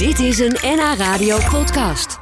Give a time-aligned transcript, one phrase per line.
[0.00, 2.18] Dit is een NH Radio podcast.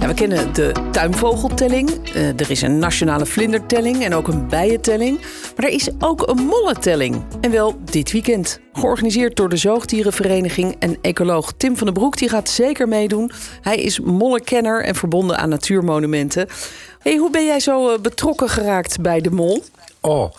[0.00, 1.90] We kennen de tuinvogeltelling.
[2.14, 5.20] Eh, er is een nationale vlindertelling en ook een bijentelling.
[5.60, 7.24] Maar er is ook een mollentelling.
[7.40, 8.60] En wel dit weekend.
[8.72, 12.16] Georganiseerd door de Zoogdierenvereniging en ecoloog Tim van den Broek.
[12.16, 13.32] Die gaat zeker meedoen.
[13.60, 16.48] Hij is mollenkenner en verbonden aan natuurmonumenten.
[16.98, 19.64] Hey, hoe ben jij zo eh, betrokken geraakt bij de mol?
[20.00, 20.32] Oh,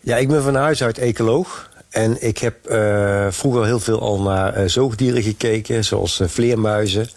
[0.00, 1.70] ja, ik ben van huis uit ecoloog.
[1.88, 7.08] En ik heb eh, vroeger heel veel al naar eh, zoogdieren gekeken, zoals vleermuizen.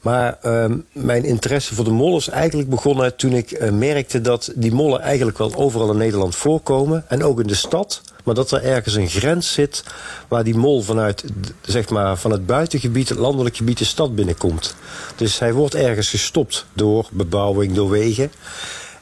[0.00, 4.52] Maar ehm, mijn interesse voor de mol is eigenlijk begonnen toen ik eh, merkte dat
[4.54, 7.04] die mollen eigenlijk wel overal in Nederland voorkomen.
[7.08, 8.02] En ook in de stad.
[8.24, 9.84] Maar dat er ergens een grens zit
[10.28, 11.24] waar die mol vanuit
[11.60, 14.74] zeg maar, van het buitengebied, het landelijk gebied, de stad binnenkomt.
[15.16, 18.30] Dus hij wordt ergens gestopt door bebouwing, door wegen.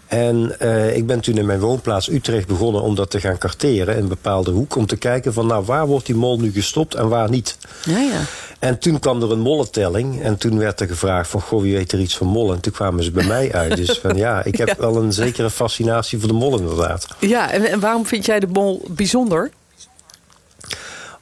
[0.09, 3.95] En eh, ik ben toen in mijn woonplaats Utrecht begonnen om dat te gaan karteren
[3.97, 4.77] in een bepaalde hoek.
[4.77, 7.59] Om te kijken van nou waar wordt die mol nu gestopt en waar niet.
[7.85, 8.21] Ja, ja.
[8.59, 10.23] En toen kwam er een mollentelling.
[10.23, 12.55] En toen werd er gevraagd van, goh, wie weet er iets van mollen?
[12.55, 13.77] En toen kwamen ze bij mij uit.
[13.77, 14.77] Dus van ja, ik heb Ja.
[14.79, 17.07] wel een zekere fascinatie voor de mol inderdaad.
[17.19, 19.51] Ja, en, en waarom vind jij de mol bijzonder?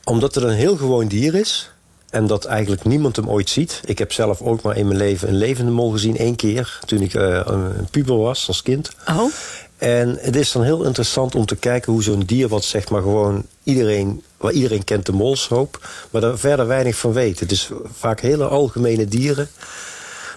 [0.04, 1.70] Omdat het een heel gewoon dier is.
[2.10, 3.80] En dat eigenlijk niemand hem ooit ziet.
[3.84, 6.16] Ik heb zelf ook maar in mijn leven een levende mol gezien.
[6.16, 8.90] één keer, toen ik eh, een puber was, als kind.
[9.08, 9.32] Oh,
[9.76, 12.48] En het is dan heel interessant om te kijken hoe zo'n dier...
[12.48, 14.22] wat zeg maar gewoon iedereen...
[14.36, 15.88] waar iedereen kent de molshoop...
[16.10, 17.40] maar daar verder weinig van weet.
[17.40, 19.48] Het is vaak hele algemene dieren.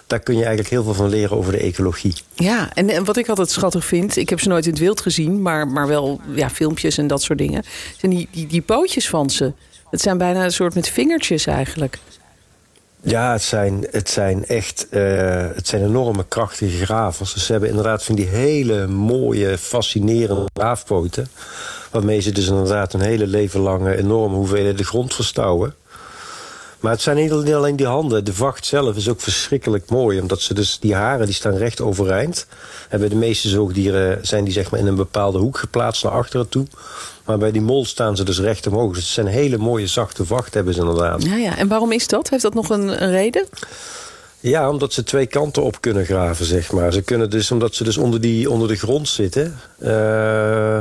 [0.08, 2.14] Daar kun je eigenlijk heel veel van leren over de ecologie.
[2.36, 5.02] Ja, en, en wat ik altijd schattig vind, ik heb ze nooit in het wild
[5.02, 7.64] gezien, maar, maar wel ja, filmpjes en dat soort dingen.
[7.98, 9.54] Zijn die, die, die pootjes van ze.
[9.92, 12.00] Het zijn bijna een soort met vingertjes eigenlijk.
[13.02, 17.34] Ja, het zijn, het zijn echt eh, het zijn enorme krachtige gravers.
[17.34, 21.28] Dus ze hebben inderdaad van die hele mooie, fascinerende graafpoten.
[21.92, 25.76] Waarmee ze dus inderdaad een hele leven lang enorme hoeveelheden de grond verstouwen.
[26.80, 28.26] Maar het zijn niet alleen die handen.
[28.26, 30.20] De vacht zelf is ook verschrikkelijk mooi.
[30.22, 32.48] Omdat ze dus, die haren die staan recht overeind.
[32.90, 36.14] En bij de meeste zoogdieren zijn die zeg maar in een bepaalde hoek geplaatst naar
[36.14, 36.66] achteren toe.
[37.26, 38.94] Maar bij die mol staan ze dus recht omhoog.
[38.94, 41.24] Dus het zijn hele mooie zachte vacht hebben ze inderdaad.
[41.24, 41.58] Ja, ja.
[41.58, 42.30] En waarom is dat?
[42.30, 43.46] Heeft dat nog een, een reden?
[44.42, 46.94] Ja, omdat ze twee kanten op kunnen graven, zeg maar.
[46.94, 50.78] Ze kunnen dus, omdat ze dus onder, die, onder de grond zitten, eh,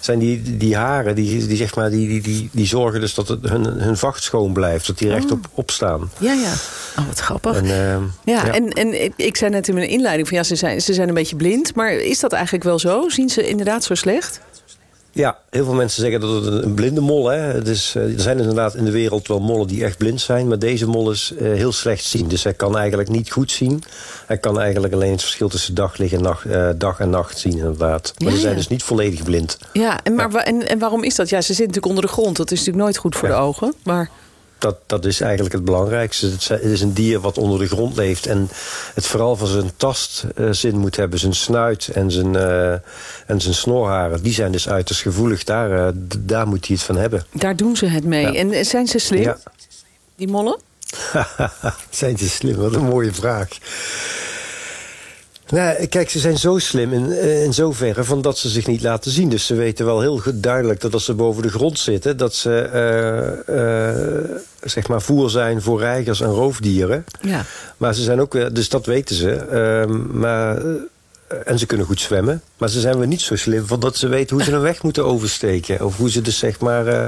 [0.00, 3.28] zijn die, die haren, die, die, zeg maar, die, die, die, die zorgen dus dat
[3.28, 4.86] het, hun, hun vacht schoon blijft.
[4.86, 6.10] Dat die rechtop opstaan.
[6.18, 6.52] Ja, ja.
[6.98, 7.56] Oh, wat grappig.
[7.56, 10.54] En, ehm, ja, En, en ik- ik zei net in mijn inleiding van ja, ze
[10.56, 11.74] zijn, ze zijn een beetje blind.
[11.74, 13.08] Maar is dat eigenlijk wel zo?
[13.08, 14.40] Zien ze inderdaad zo slecht?
[15.14, 17.52] Ja, heel veel mensen zeggen dat het een blinde mol is.
[17.52, 20.48] Het is eh, er zijn inderdaad in de wereld wel mollen die echt blind zijn.
[20.48, 22.28] Maar deze mol is eh, heel slecht zien.
[22.28, 23.82] Dus hij kan eigenlijk niet goed zien.
[24.26, 27.56] Hij kan eigenlijk alleen het verschil tussen daglicht en nacht, eh, dag en nacht zien
[27.56, 28.12] inderdaad.
[28.18, 28.58] Maar Ja, ze zijn ja.
[28.58, 29.58] dus niet volledig blind.
[29.72, 31.28] Ja, en, maar, en, en waarom is dat?
[31.28, 32.36] Ja, ze zitten natuurlijk onder de grond.
[32.36, 33.74] Dat is natuurlijk nooit goed voor de ogen.
[33.82, 34.10] Maar
[34.62, 36.30] Dat, dat is eigenlijk het belangrijkste.
[36.30, 38.26] Het is een dier wat onder de grond leeft.
[38.26, 38.48] En
[38.94, 41.18] het vooral van zijn tastzin moet hebben.
[41.18, 42.72] Zijn snuit en zijn, eh,
[43.26, 44.22] en zijn snorharen.
[44.22, 45.44] Die zijn dus uiterst gevoelig.
[45.44, 47.24] Daar, eh, daar moet hij het van hebben.
[47.32, 48.22] daar doen ze het mee.
[48.22, 48.34] Ja.
[48.34, 49.38] En en zijn ze slim, Ja.
[50.16, 50.60] die mollen?
[51.90, 52.56] zijn ze slim?
[52.56, 53.48] Wat een mooie vraag.
[55.52, 58.82] Nou, kijk, ze zijn zo slim in, eh, in zoverre van dat ze zich niet
[58.82, 59.28] laten zien.
[59.28, 62.16] Dus ze weten wel heel goed duidelijk dat als ze boven de grond zitten...
[62.16, 64.24] dat ze eh, eh,
[64.62, 67.04] zeg maar voer zijn voor reigers en roofdieren.
[67.20, 67.44] Ja.
[67.76, 69.30] Maar ze zijn ook weer, dus dat weten ze.
[69.34, 70.76] Ehm, maar, eh,
[71.44, 72.42] en ze kunnen goed zwemmen.
[72.56, 74.82] Maar ze zijn weer niet zo slim van dat ze weten hoe ze een weg
[74.86, 75.84] moeten oversteken.
[75.84, 77.06] Of hoe ze dus zeg maar eh,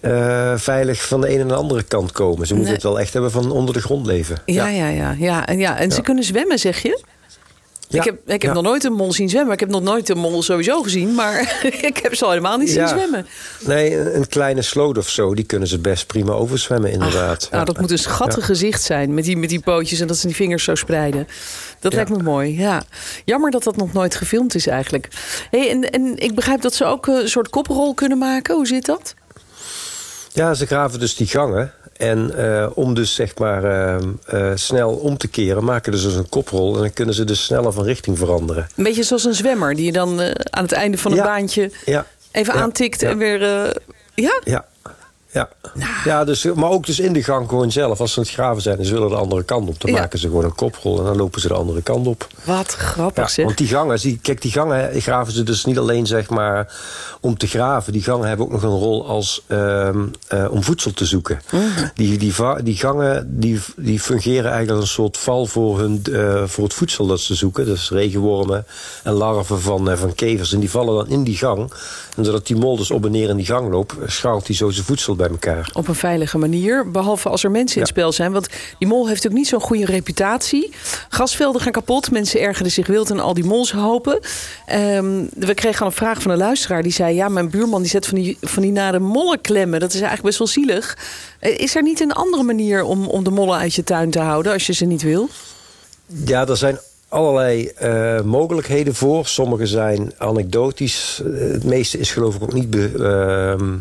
[0.00, 2.46] eh, veilig van de ene en de andere kant komen.
[2.46, 2.82] Ze moeten Nee.
[2.82, 4.36] het wel echt hebben van onder de grond leven.
[4.44, 5.14] Ja, ja, ja.
[5.18, 5.78] ja, en, ja.
[5.78, 7.02] en ze kunnen zwemmen, zeg je?
[7.88, 8.52] Ja, Ik heb, ik heb ja.
[8.52, 9.52] nog nooit een mol zien zwemmen.
[9.52, 11.14] Ik heb nog nooit een mol sowieso gezien.
[11.14, 11.58] Maar
[11.90, 13.26] ik heb ze al helemaal niet zien zwemmen.
[13.60, 17.48] Nee, een, kleine sloot of zo, die kunnen ze best prima overzwemmen inderdaad.
[17.50, 19.14] Nou, dat moet een schattig gezicht zijn.
[19.14, 21.28] Met die, met die pootjes en dat ze die vingers zo spreiden.
[21.80, 22.82] Dat lijkt me mooi, ja.
[23.24, 25.08] Jammer dat dat nog nooit gefilmd is eigenlijk.
[25.50, 28.54] Hey, en, en ik begrijp dat ze ook een soort koprol kunnen maken.
[28.54, 29.14] Hoe zit dat?
[30.32, 31.72] Ja, ze graven dus die gangen.
[31.98, 33.94] En eh, om dus zeg maar eh,
[34.26, 36.74] eh, snel om te keren, maken ze dus een koprol.
[36.74, 38.68] En dan kunnen ze dus sneller van richting veranderen.
[38.76, 40.20] Een beetje zoals een zwemmer die je dan
[40.50, 41.24] aan het einde van een Ja.
[41.24, 42.60] baantje Ja, even Ja.
[42.60, 43.08] aantikt Ja.
[43.10, 43.42] en weer...
[43.42, 43.70] eh,
[44.14, 44.64] ja?
[45.36, 45.48] Ja.
[45.74, 45.86] ja.
[46.04, 48.00] ja dus, maar ook dus in de gang gewoon zelf.
[48.00, 49.80] Als ze het graven zijn, dan zullen de andere kant op.
[49.80, 49.98] Dan Ja.
[49.98, 52.26] maken ze gewoon een koprol en dan lopen ze de andere kant op.
[52.44, 53.44] Wat grappig Ja, zeg.
[53.44, 56.74] want die gangen, die, kijk, die gangen graven ze dus niet alleen zeg maar
[57.20, 57.92] om te graven.
[57.92, 59.98] Die gangen hebben ook nog een rol als ehm,
[60.28, 61.40] eh, om voedsel te zoeken.
[61.94, 66.02] Die, die, va- die gangen die, die fungeren eigenlijk als een soort val voor, hun,
[66.12, 67.64] eh, voor het voedsel dat ze zoeken.
[67.64, 68.66] Dus regenwormen
[69.02, 70.52] en larven van, eh, van kevers.
[70.52, 71.72] En die vallen dan in die gang.
[72.16, 74.70] En zodat die mol dus op en neer in die gang loopt, schaalt hij zo
[74.70, 75.70] zijn voedsel bij elkaar.
[75.72, 76.90] Op een veilige manier.
[76.90, 78.00] Behalve als er mensen in het Ja.
[78.00, 78.32] spel zijn.
[78.32, 80.70] Want die mol heeft ook niet zo'n goede reputatie.
[81.08, 82.10] Gasvelden gaan kapot.
[82.10, 84.18] Mensen ergeren zich wild en al die molshopen.
[84.66, 86.82] Ehm we kregen al een vraag van een luisteraar.
[86.82, 89.80] Die zei, ja, mijn buurman die zet van die, van die nare mollen klemmen.
[89.80, 90.98] Dat is eigenlijk best wel zielig.
[91.40, 94.18] Eh, Is er niet een andere manier om, om de mollen uit je tuin te
[94.18, 94.52] houden...
[94.52, 95.28] als je ze niet wil?
[96.24, 96.78] Ja, er zijn
[97.08, 99.26] allerlei eh, mogelijkheden voor.
[99.26, 101.22] Sommige zijn anekdotisch.
[101.24, 103.80] Eh, Het meeste is geloof ik ook niet be- ehm, eh,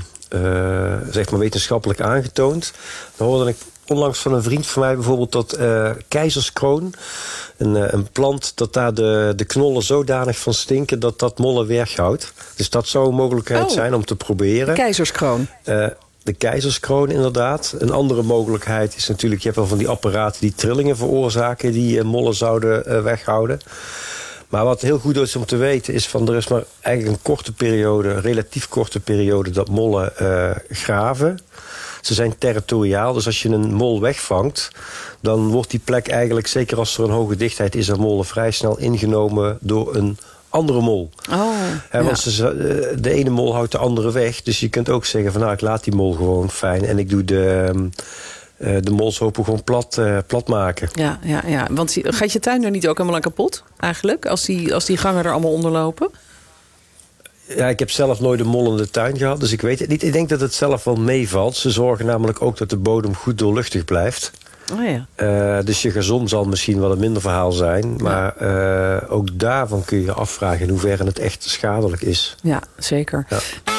[1.11, 2.73] zeg maar wetenschappelijk aangetoond.
[3.15, 3.57] Dan hoorde ik
[3.87, 6.93] onlangs van een vriend van mij bijvoorbeeld dat eh, keizerskroon,
[7.57, 11.67] een, eh, een plant, dat daar de, de knollen zodanig van stinken dat dat mollen
[11.67, 12.33] weghoudt.
[12.55, 13.69] Dus dat zou een mogelijkheid Oh.
[13.69, 14.75] zijn om te proberen.
[14.75, 15.47] Keizerskroon.
[15.63, 15.87] Eh,
[16.25, 17.75] de keizerskroon inderdaad.
[17.79, 19.41] Een andere mogelijkheid is natuurlijk...
[19.41, 21.71] je hebt wel van die apparaten die trillingen veroorzaken...
[21.71, 23.59] die eh, mollen zouden eh, weghouden.
[24.49, 25.93] Maar wat heel goed is om te weten...
[25.93, 28.09] is van er is maar eigenlijk een korte periode...
[28.09, 31.39] een relatief korte periode dat mollen eh, graven.
[32.01, 34.71] Ze zijn territoriaal, dus als je een mol wegvangt...
[35.21, 37.91] dan wordt die plek eigenlijk, zeker als er een hoge dichtheid is...
[37.91, 40.17] aan mollen vrij snel ingenomen door een
[40.55, 41.09] andere mol.
[41.31, 41.53] Oh,
[41.91, 42.03] ja.
[42.03, 44.41] want ze, eh, de ene mol houdt de andere weg.
[44.41, 46.85] Dus je kunt ook zeggen van nou, ik laat die mol gewoon fijn.
[46.85, 48.03] En ik doe de, ehm, eh,
[48.57, 50.89] de molshopen gewoon plat, eh, plat maken.
[50.93, 51.67] Ja, ja, ja.
[51.71, 54.25] Want gaat je tuin er niet ook helemaal aan kapot, eigenlijk?
[54.25, 56.09] Als die, als die gangen er allemaal onder lopen?
[57.47, 59.89] Ja, ik heb zelf nooit een mol in de tuin gehad, dus ik weet het
[59.89, 60.03] niet.
[60.03, 61.55] Ik denk dat het zelf wel meevalt.
[61.55, 64.31] Ze zorgen namelijk ook dat de bodem goed doorluchtig blijft.
[64.73, 65.05] Oh ja.
[65.15, 67.95] Eh, dus je gazon zal misschien wel een minder verhaal zijn.
[67.95, 72.35] Maar eh, ook daarvan kun je je afvragen in hoeverre het echt schadelijk is.
[72.41, 73.25] Ja, zeker.
[73.29, 73.73] Ja.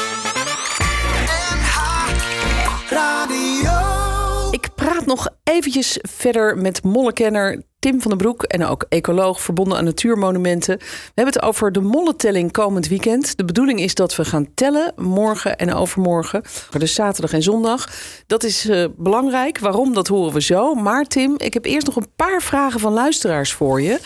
[5.07, 8.43] Nog eventjes verder met mollenkenner Tim van den Broek...
[8.43, 10.79] en ook ecoloog verbonden aan natuurmonumenten.
[10.79, 13.37] We hebben het over de mollentelling komend weekend.
[13.37, 16.43] De bedoeling is dat we gaan tellen morgen en overmorgen.
[16.79, 17.89] Dus zaterdag en zondag.
[18.27, 19.59] Dat is eh, belangrijk.
[19.59, 20.75] Waarom, dat horen we zo.
[20.75, 24.01] Maar Tim, ik heb eerst nog een paar vragen van luisteraars voor je.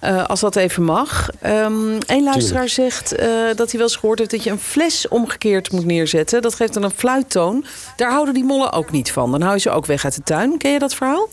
[0.00, 1.28] Eh, als dat even mag.
[1.40, 4.30] Eén luisteraar zegt eh, dat hij wel eens gehoord heeft...
[4.30, 6.42] dat je een fles omgekeerd moet neerzetten.
[6.42, 7.64] Dat geeft dan een fluittoon.
[7.96, 9.30] Daar houden die mollen ook niet van.
[9.30, 10.58] Dan hou je ze ook weg uit de tuin.
[10.58, 11.28] Ken je dat verhaal?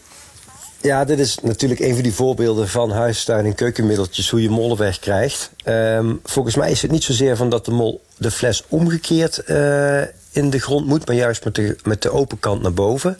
[0.88, 4.78] Ja, dit is natuurlijk een van die voorbeelden van huistuin- en keukenmiddeltjes, hoe je mollen
[4.78, 5.52] wegkrijgt.
[5.64, 10.02] Ehm, volgens mij is het niet zozeer van dat de mol de fles omgekeerd eh,
[10.32, 13.18] in de grond moet, maar juist met de, met de open kant naar boven.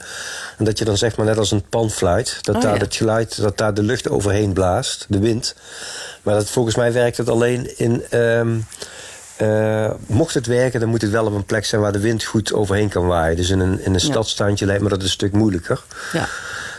[0.58, 2.80] En dat je dan zeg maar net als een panfluit, dat Oh, daar ja.
[2.80, 5.56] het geluid, dat daar de lucht overheen blaast, de wind.
[6.24, 8.04] Maar dat, volgens mij werkt het alleen in.
[8.10, 8.58] ehm,
[9.38, 12.24] eh, mocht het werken, dan moet het wel op een plek zijn waar de wind
[12.24, 13.36] goed overheen kan waaien.
[13.38, 15.84] Dus in een, in een stadstuintje lijkt me dat een stuk moeilijker.
[16.14, 16.28] Ja.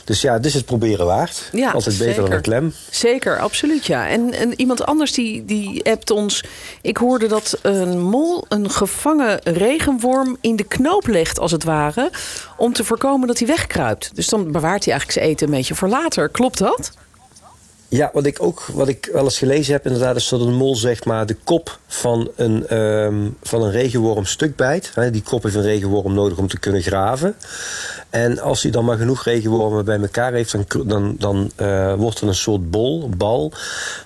[0.08, 1.48] Dus ja, dit is het proberen waard.
[1.52, 2.74] Ja, Altijd beter dan een klem.
[2.90, 4.08] Zeker, absoluut ja.
[4.08, 6.44] En, en iemand anders die, die appt ons...
[6.80, 12.10] Ik hoorde dat een mol een gevangen regenworm in de knoop legt, als het ware...
[12.56, 14.10] om te voorkomen dat hij wegkruipt.
[14.14, 16.28] Dus dan bewaart hij eigenlijk zijn eten een beetje voor later.
[16.28, 16.92] Klopt dat?
[17.90, 20.76] Ja, wat ik ook wat ik wel eens gelezen heb, inderdaad, is dat een mol
[20.76, 24.92] zeg maar de kop van een, ehm, van een regenworm stuk bijt.
[25.12, 27.34] Die kop heeft een regenworm nodig om te kunnen graven.
[28.10, 32.20] En als hij dan maar genoeg regenwormen bij elkaar heeft, dan, dan, dan eh, wordt
[32.20, 33.52] er een soort bol, bal,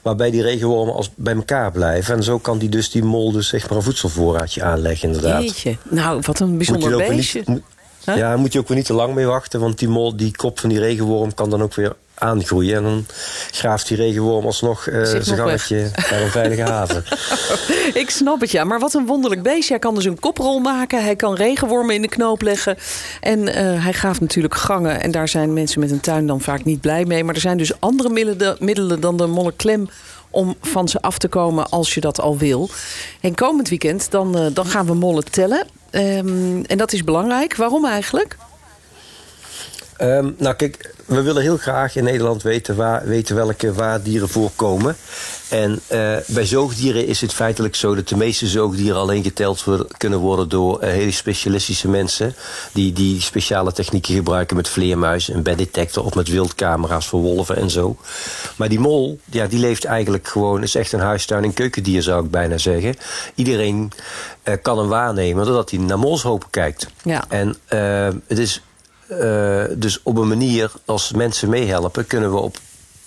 [0.02, 2.14] waarbij die regenwormen als bij elkaar blijven.
[2.16, 5.42] En zo kan die dus die mol dus zeg maar een voedselvoorraadje aanleggen, inderdaad.
[5.42, 5.76] Jeetje.
[5.82, 7.38] Nou, wat een bijzonder er beestje.
[7.38, 7.62] niet, moet-
[8.04, 8.16] Huh?
[8.16, 10.58] Ja, moet je ook weer niet te lang mee wachten, want die, mol, die kop
[10.60, 12.76] van die regenworm kan dan ook weer aangroeien.
[12.76, 13.06] En dan
[13.50, 17.04] graaft die regenworm alsnog Zich zijn gangetje naar een veilige haven.
[18.02, 18.64] Ik snap het, ja.
[18.64, 19.68] Maar wat een wonderlijk beest.
[19.68, 21.02] Hij kan dus een koprol maken.
[21.02, 22.76] Hij kan regenwormen in de knoop leggen.
[23.20, 25.00] En eh, hij graaft natuurlijk gangen.
[25.00, 27.24] En daar zijn mensen met een tuin dan vaak niet blij mee.
[27.24, 29.88] Maar er zijn dus andere middelen, middelen dan de mollenklem
[30.30, 32.68] om van ze af te komen als je dat al wil.
[33.20, 35.66] En komend weekend dan, eh, dan gaan we mollen tellen.
[35.90, 37.56] Ehm, en dat is belangrijk.
[37.56, 38.36] Waarom eigenlijk?
[40.02, 44.96] Ehm, nou kijk, we willen heel graag in Nederland weten, waar, weten welke waardieren voorkomen.
[45.48, 49.64] En uh, bij zoogdieren is het feitelijk zo dat de meeste zoogdieren alleen geteld
[49.96, 52.34] kunnen worden door uh, hele specialistische mensen.
[52.72, 57.70] Die, die speciale technieken gebruiken met vleermuizen, een beddetector of met wildcamera's voor wolven en
[57.70, 57.96] zo.
[58.56, 62.24] Maar die mol, ja, die leeft eigenlijk gewoon, is echt een huistuin- en keukendier zou
[62.24, 62.94] ik bijna zeggen.
[63.34, 63.92] Iedereen
[64.44, 66.86] uh, kan hem waarnemen doordat hij naar molshopen kijkt.
[67.02, 67.24] Ja.
[67.28, 67.56] En
[68.26, 68.62] het is
[69.20, 72.56] uh, dus op een manier, als mensen meehelpen, kunnen we op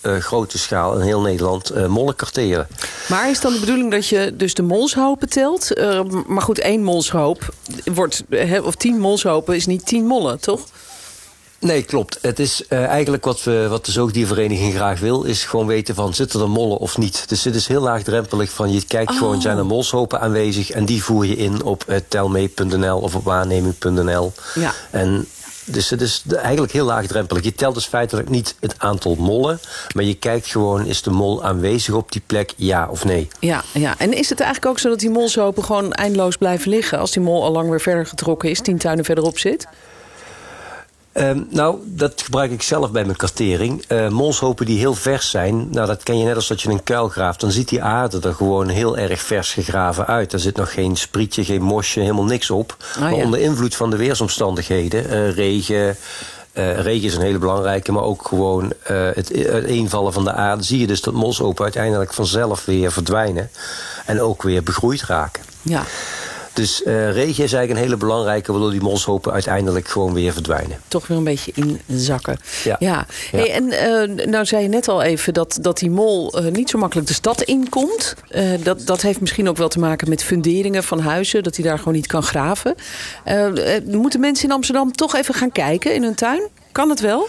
[0.02, 2.66] uh, grote schaal in heel Nederland uh, mollen karteren.
[3.08, 5.70] Maar is dan de bedoeling dat je dus de molshopen telt?
[6.26, 8.24] maar goed, één molshoop wordt,
[8.62, 10.66] of tien molshopen is niet tien mollen, toch?
[11.58, 12.18] Nee, klopt.
[12.20, 15.22] Het is uh, eigenlijk wat, we, wat de zoogdiervereniging graag wil...
[15.22, 17.28] is gewoon weten van, zitten er mollen of niet?
[17.28, 19.16] Dus het is heel laagdrempelig van, je kijkt oh.
[19.16, 19.40] gewoon...
[19.40, 24.32] zijn er molshopen aanwezig en die voer je in op uh, telmee.nl of op waarneming.nl.
[24.54, 24.72] Ja.
[24.90, 25.26] En
[25.66, 27.44] dus het is eigenlijk heel laagdrempelig.
[27.44, 29.60] Je telt dus feitelijk niet het aantal mollen,
[29.94, 33.28] maar je kijkt gewoon: is de mol aanwezig op die plek, ja of nee?
[33.40, 33.94] Ja, ja.
[33.98, 37.22] en is het eigenlijk ook zo dat die molshopen gewoon eindeloos blijven liggen als die
[37.22, 39.66] mol al lang weer verder getrokken is, tien tuinen verderop zit?
[41.18, 43.84] Um, nou, dat gebruik ik zelf bij mijn kartering.
[43.88, 46.82] Uh, molshopen die heel vers zijn, nou dat ken je net als dat je een
[46.82, 47.40] kuil graaft.
[47.40, 50.32] Dan ziet die aarde er gewoon heel erg vers gegraven uit.
[50.32, 52.76] Er zit nog geen sprietje, geen mosje, helemaal niks op.
[52.94, 53.24] Oh, maar ja.
[53.24, 55.96] onder invloed van de weersomstandigheden, uh, regen...
[56.54, 60.62] Uh, regen is een hele belangrijke, maar ook gewoon uh, het uiteenvallen van de aarde...
[60.62, 63.50] zie je dus dat molshopen uiteindelijk vanzelf weer verdwijnen...
[64.06, 65.42] en ook weer begroeid raken.
[65.62, 65.82] Ja.
[66.56, 68.52] Dus uh, regen is eigenlijk een hele belangrijke...
[68.52, 70.80] waardoor die molshopen uiteindelijk gewoon weer verdwijnen.
[70.88, 71.52] Toch weer een beetje
[71.86, 72.38] inzakken.
[72.64, 72.76] Ja.
[72.78, 73.06] ja.
[73.30, 76.70] Hey, en uh, nou zei je net al even dat, dat die mol uh, niet
[76.70, 78.14] zo makkelijk de stad inkomt.
[78.62, 81.42] dat, dat heeft misschien ook wel te maken met funderingen van huizen.
[81.42, 82.74] Dat hij daar gewoon niet kan graven.
[83.84, 86.48] moeten mensen in Amsterdam toch even gaan kijken in hun tuin?
[86.72, 87.28] Kan het wel?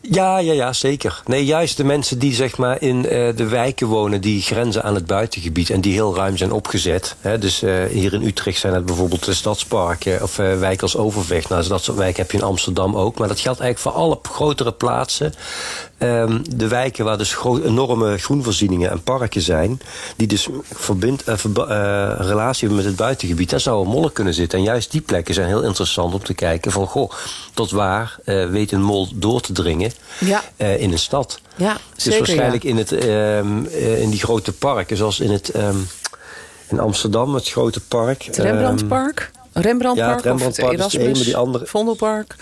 [0.00, 1.22] Ja, ja, ja, zeker.
[1.26, 4.94] Nee, juist de mensen die zeg maar in uh, de wijken wonen die grenzen aan
[4.94, 7.16] het buitengebied en die heel ruim zijn opgezet.
[7.20, 10.96] Hè, dus uh, hier in Utrecht zijn het bijvoorbeeld de stadsparken of uh, wijken als
[10.96, 11.48] Overvecht.
[11.48, 13.18] Nou, dat soort wijken heb je in Amsterdam ook.
[13.18, 15.34] Maar dat geldt eigenlijk voor alle grotere plaatsen.
[16.00, 19.80] Um, de wijken waar dus enorme groenvoorzieningen en parken zijn,
[20.16, 21.22] die dus verbind,
[22.18, 24.58] relatie hebben met het buitengebied, daar zou een mollen kunnen zitten.
[24.58, 27.10] En juist die plekken zijn heel interessant om te kijken van, goh,
[27.54, 30.42] tot waar weet een mol door te dringen ja.
[30.56, 31.40] uh, in een stad.
[31.56, 32.68] Ja, dus zeker, waarschijnlijk ja.
[32.68, 35.88] in, het, um, uh, in die grote parken, zoals in, het, um,
[36.68, 38.22] in Amsterdam, het grote park.
[38.22, 39.30] Het Rembrandtpark?
[39.52, 41.66] Rembrandtpark ja, het Rembrandtpark of het is de ene, die andere.
[41.66, 42.36] Vondelpark?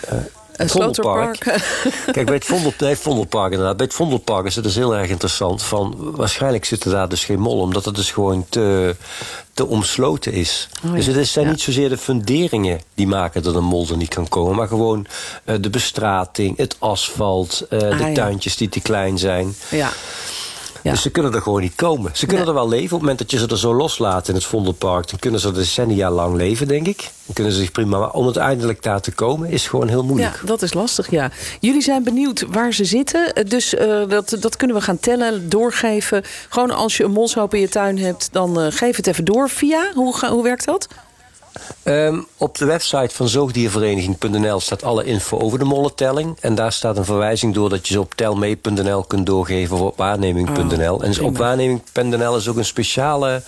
[0.56, 1.38] Uh, het Sloterpark.
[2.12, 3.76] Kijk, bij het, Vondel, bij het Vondelpark inderdaad.
[3.76, 5.62] Bij het Vondelpark is het dus heel erg interessant.
[5.62, 8.96] Van, waarschijnlijk zitten daar dus geen mollen, omdat het dus gewoon te,
[9.54, 10.68] te omsloten is.
[10.84, 10.96] Oh, ja.
[10.96, 11.50] Dus het is, zijn ja.
[11.50, 15.06] niet zozeer de funderingen die maken dat een mol er niet kan komen, maar gewoon
[15.44, 18.12] uh, de bestrating, het asfalt, uh, ah, de ja.
[18.12, 19.54] tuintjes die te klein zijn.
[19.70, 19.90] Ja.
[20.86, 20.92] Ja.
[20.92, 22.10] Dus ze kunnen er gewoon niet komen.
[22.14, 22.54] Ze kunnen Nee.
[22.54, 22.84] er wel leven.
[22.84, 25.10] Op het moment dat je ze er zo loslaat in het Vondelpark...
[25.10, 26.96] dan kunnen ze decennia lang leven, denk ik.
[26.98, 27.98] Dan kunnen ze zich prima...
[27.98, 30.38] Maar om uiteindelijk daar te komen is gewoon heel moeilijk.
[30.40, 31.30] Ja, dat is lastig, ja.
[31.60, 33.32] Jullie zijn benieuwd waar ze zitten.
[33.34, 36.22] Eh, Dus uh, dat, dat kunnen we gaan tellen, doorgeven.
[36.48, 38.28] Gewoon als je een molshoop in je tuin hebt...
[38.32, 39.90] dan uh, geef het even door via.
[39.94, 40.86] Hoe, hoe werkt dat?
[41.84, 46.36] Um, op de website van zoogdiervereniging.nl staat alle info over de mollentelling.
[46.40, 49.96] En daar staat een verwijzing door dat je ze op telmee.nl kunt doorgeven of op
[49.96, 50.94] waarneming.nl.
[50.94, 53.42] Oh, en op waarneming.nl is ook een speciale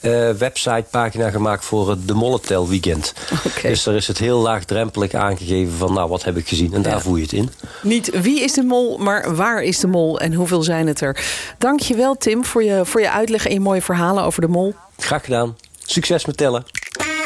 [0.00, 3.14] uh, websitepagina gemaakt voor het de mollentel weekend.
[3.46, 3.70] Okay.
[3.70, 6.74] Dus daar is het heel laagdrempelig aangegeven van nou wat heb ik gezien.
[6.74, 7.00] En daar Ja.
[7.00, 7.50] voer je het in.
[7.82, 11.24] Niet wie is de mol, maar waar is de mol en hoeveel zijn het er?
[11.58, 14.48] Dank je wel, Tim, voor je, voor je uitleg en je mooie verhalen over de
[14.48, 14.74] mol.
[14.98, 15.56] Graag gedaan.
[15.84, 16.64] Succes met tellen.